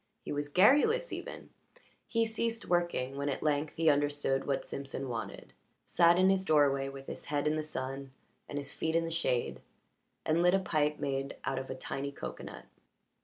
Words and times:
He 0.25 0.31
was 0.31 0.49
garrulous 0.49 1.13
even; 1.13 1.51
he 2.07 2.25
ceased 2.25 2.65
working 2.65 3.17
when 3.17 3.29
at 3.29 3.43
length 3.43 3.73
he 3.77 3.87
understood 3.87 4.47
what 4.47 4.65
Simpson 4.65 5.07
wanted, 5.09 5.53
sat 5.85 6.17
in 6.17 6.31
his 6.31 6.43
doorway 6.43 6.89
with 6.89 7.05
his 7.05 7.25
head 7.25 7.45
in 7.45 7.55
the 7.55 7.61
sun 7.61 8.09
and 8.49 8.57
his 8.57 8.73
feet 8.73 8.95
in 8.95 9.05
the 9.05 9.11
shade, 9.11 9.61
and 10.25 10.41
lit 10.41 10.55
a 10.55 10.59
pipe 10.59 10.97
made 10.97 11.35
out 11.45 11.59
of 11.59 11.69
a 11.69 11.75
tiny 11.75 12.11
cocoanut. 12.11 12.65